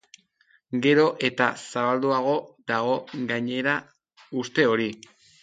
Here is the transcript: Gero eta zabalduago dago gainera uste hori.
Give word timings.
Gero 0.85 1.03
eta 1.29 1.49
zabalduago 1.63 2.33
dago 2.73 2.97
gainera 3.35 3.77
uste 4.47 4.69
hori. 4.73 4.91